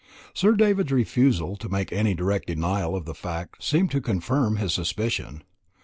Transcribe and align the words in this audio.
Sir 0.33 0.53
David's 0.55 0.91
refusal 0.91 1.55
to 1.57 1.69
make 1.69 1.93
any 1.93 2.15
direct 2.15 2.47
denial 2.47 2.95
of 2.95 3.05
the 3.05 3.13
fact 3.13 3.63
seemed 3.63 3.91
to 3.91 4.01
confirm 4.01 4.55
his 4.55 4.73
suspicion. 4.73 5.43